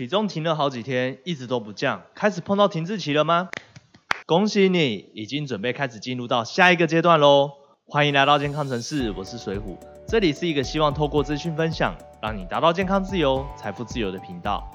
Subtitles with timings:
[0.00, 3.50] 体重停了好几天，一直都不降，开始碰到停滞期了吗？
[4.24, 7.50] 恭喜你，已经准备开始进入到下一个阶段喽！
[7.84, 9.78] 欢迎来到健康城市，我是水虎，
[10.08, 14.66] 这里是一个希望透过资讯分享，让你达到健康自由、财富自由的频道。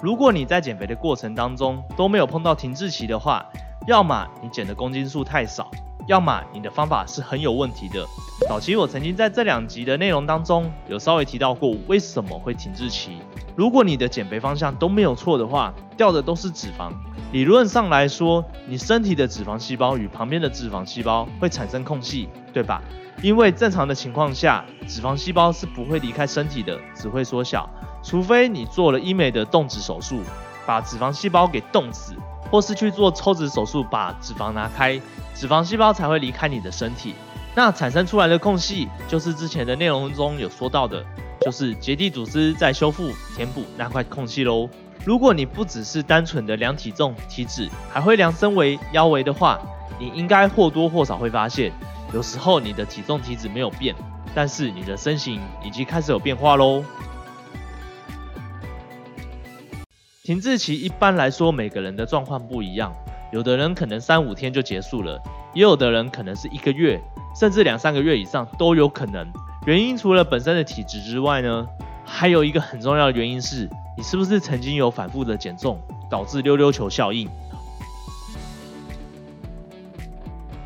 [0.00, 3.44] 如果你在减肥的过程当中都没有碰到停滞期的话，
[3.86, 5.70] 要么你减的公斤数太少。
[6.08, 8.06] 要么你的方法是很有问题的。
[8.50, 13.12] 早期我曾经在这两集的内容当中有稍微提到过为什么会停滞期。
[13.54, 16.90] 如果你的减肥方向都没有错的话，掉的都是脂肪。
[17.30, 22.82] 理论上来说，你身体的脂肪细胞与旁边的脂肪细胞会产生空隙，对吧？
[23.22, 27.70] 因为正常的情况下，脂肪细胞是不会离开身体的，只会缩小。
[28.02, 30.22] 除非你做了医美的冻脂手术，
[30.66, 32.14] 把脂肪细胞给冻死。
[32.50, 35.00] 或是去做抽脂手术，把脂肪拿开，
[35.36, 37.14] 脂肪细胞才会离开你的身体。
[37.54, 41.04] 那产生出来的空隙，就是之前的内容中有说到的，
[41.40, 44.68] 就是结缔组织在修复、填补那块空隙喽。
[45.04, 49.58] 如果你不只是单纯的量体重、体脂，还会量身围、腰围的话，
[49.98, 51.72] 你应该或多或少会发现，
[52.12, 53.94] 有时候你的体重、体脂没有变，
[54.34, 56.84] 但是你的身形已经开始有变化喽。
[60.22, 62.94] 停滞期一般来说，每个人的状况不一样，
[63.30, 65.20] 有的人可能三五天就结束了，
[65.54, 67.00] 也有的人可能是一个月，
[67.34, 69.26] 甚至两三个月以上都有可能。
[69.66, 71.66] 原因除了本身的体质之外呢，
[72.04, 75.78] 还有一个很重要的原因是，你是不是曾经有反复的减重，
[76.10, 77.28] 导致溜溜球效应？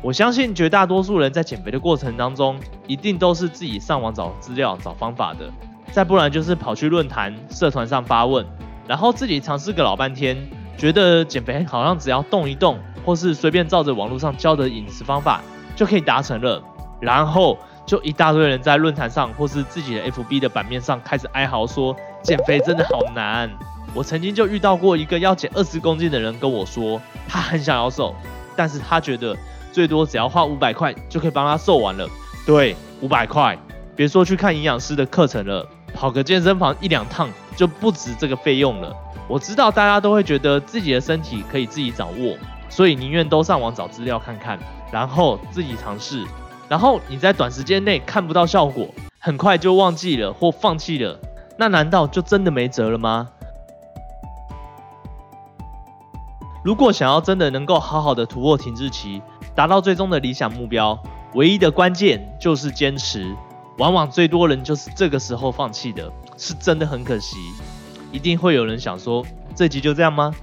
[0.01, 5.51] 我相信绝大多数人在减肥的过程当中，一定都是自己上网找资料、找方法的，
[5.91, 8.45] 再不然就是跑去论坛、社团上发问。
[8.87, 10.37] 然后自己尝试个老半天，
[10.77, 15.41] 觉得减肥好像只要动一动，或是随便照着网络上教的饮食方法
[15.75, 16.61] 就可以达成了。
[16.99, 23.49] 然后就一大堆人在论坛上或是自己的 FB 的版面上开始哀嚎说减肥真的好难。
[23.93, 28.13] 我曾经就遇到过一个要减二十公斤的人跟我说，他很想要瘦，
[28.55, 29.35] 但是他觉得
[29.71, 32.07] 最多只要花五百块就可以帮他瘦完了。
[32.45, 33.57] 对，五百块，
[33.95, 35.65] 别说去看营养师的课程了，
[35.95, 37.27] 跑个健身房一两趟。
[37.55, 38.93] 就不值这个费用了。
[39.29, 44.59] 我知道大家都会觉得自己的身体可以自己掌握，所以宁愿都上网找资料看看，
[44.91, 46.25] 然后自己尝试。
[46.67, 48.89] 然后你在短时间内看不到效果，
[49.19, 51.17] 很快就忘记了或放弃了，
[51.57, 53.29] 那难道就真的没辙了吗？
[56.61, 59.21] 如果想要真的能够好好的突破停滞期，
[59.55, 61.01] 达到最终的理想目标，
[61.35, 63.33] 唯一的关键就是坚持。
[63.77, 66.11] 往往最多人就是这个时候放弃的。
[66.37, 67.37] 是真的很可惜，
[68.11, 69.25] 一定会有人想说，
[69.55, 70.33] 这集就这样吗？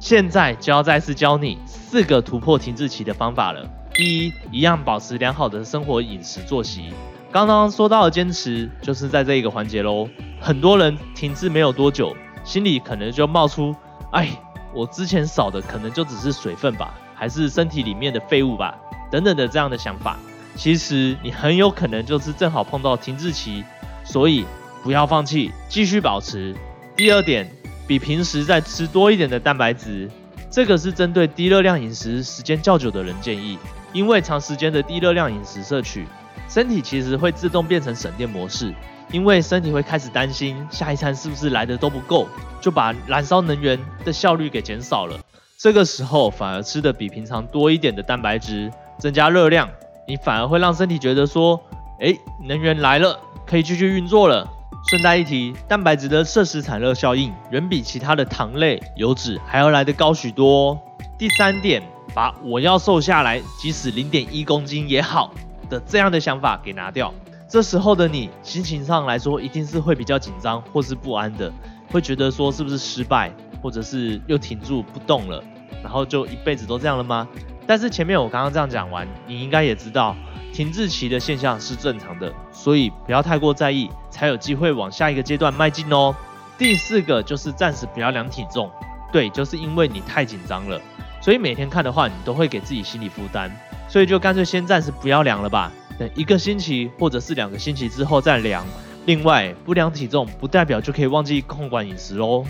[0.00, 3.64] 现在就要再次教你四个突破停滞期的方法了。
[3.92, 6.92] 第一，一样保持良好的生活饮食作息。
[7.30, 10.08] 刚刚说到的坚持，就是在这一个环节喽。
[10.40, 13.74] 很多人停滞没有多久，心里可能就冒出，
[14.12, 14.30] 哎，
[14.74, 18.76] 我之前少的可能就只是水分吧，还是身体里面的废物吧，
[19.10, 20.18] 等等的这样的想法。
[20.56, 23.64] 其实你很有可能就是正好碰到停滞期，
[24.04, 24.44] 所以
[24.82, 26.54] 不要放弃，继续保持。
[26.96, 27.48] 第二点，
[27.86, 30.10] 比平时再吃多一点的蛋白质，
[30.50, 33.56] 这个是针对低热量饮食时间较久的人建议，
[33.92, 36.06] 因为长时间的低热量饮食摄取，
[36.48, 38.74] 身体其实会自动变成省电模式，
[39.12, 42.26] 因为身体会开始担心下一餐是不是来的都不够，
[42.60, 45.20] 就把燃烧能源的效率给减少了。
[45.56, 49.68] 这个时候反而吃的比平常多一点的蛋白质，增加热量。
[50.06, 51.60] 你反而会让身体觉得说，
[52.00, 54.48] 哎，能源来了，可以继续运作了。
[54.90, 60.78] 顺带一提，蛋白质的摄食产热效应远比其他的糖类、油脂还要来得高许多。
[61.18, 61.82] 第三点，
[62.14, 65.32] 把我要瘦下来，即使零点一公斤也好
[65.68, 67.12] 的这样的想法给拿掉。
[67.48, 71.52] 这时候的你，心情上来说一定是会比较紧张或是不安的，
[71.90, 75.42] 会觉得说是不是失败，或者是又停住不动了，
[75.82, 77.28] 然后就一辈子都这样了吗？
[77.68, 80.16] 但是前面我刚刚这样讲完，你应该也知道
[80.54, 86.16] 停滞期的现象是正常的，所以不要太过在意，才有机会往下一个阶段迈进哦。
[86.56, 88.70] 第四个就是暂时不要量体重，
[89.12, 90.80] 对，就是因为你太紧张了，
[91.20, 93.50] 所以每天看的话，你都会给自己心理负担，
[93.86, 98.64] 所以就干脆先暂时不要量了吧，等一个星期或者是两个星期之后再量。
[99.04, 102.44] 另外，不量体重不代表就可以忘记控管饮食哦。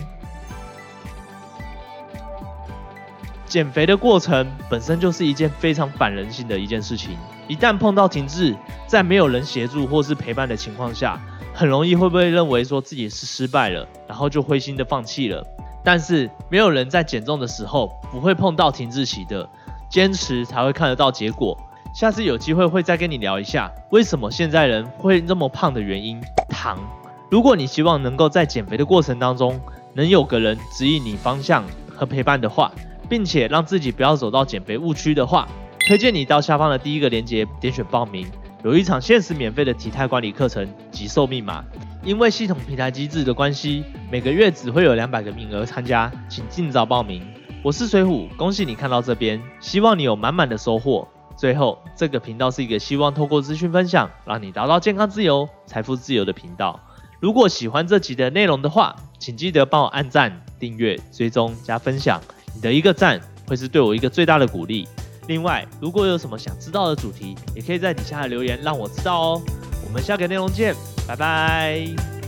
[3.49, 7.17] 减肥的过程本身就是一件非常反人性的一件事情，
[7.47, 8.55] 一旦碰到停滞，
[8.85, 11.19] 在没有人协助或是陪伴的情况下，
[11.51, 15.43] 很容易会被认为说自己是失败了，然后就灰心的放弃了。
[15.83, 19.49] 但是没有人在减重的时候不会碰到停滞期的，
[19.89, 21.57] 坚持才会看得到结果。
[21.95, 26.21] 下次有机会会再跟你聊一下，为什么现在人会那么胖的原因。
[26.49, 26.77] 糖。
[27.31, 29.59] 如果你希望能够在减肥的过程当中，
[29.95, 31.63] 能有个人指引你方向
[31.95, 32.71] 和陪伴的话，
[33.09, 35.47] 并且让自己不要走到减肥误区的话，
[35.87, 38.27] 推荐你到下方的第一个链接点选报名，
[38.63, 41.65] 有一场限时免费的体态管理课程，极售密码。
[42.01, 47.21] 因为系统平台机制的关系，每个月只会有两百个名额参加，请尽早报名。
[47.61, 51.05] 我是水虎，恭喜你看到这边，希望你有满满的收获。
[51.35, 56.79] 最后，这个频道是一个希望透过资讯分享，让你达到健康自由、财富自由的频道。
[57.19, 62.21] 如果喜欢这集的内容的话，请记得帮我按赞、订阅、追踪、加分享。
[62.55, 64.87] 你的一个赞会是对我一个最大的鼓励。
[65.27, 69.41] 另外，如果有什么想知道的主题，也可以在底下留言让我知道哦。
[69.85, 70.75] 我们下个内容见，
[71.07, 72.18] 拜拜。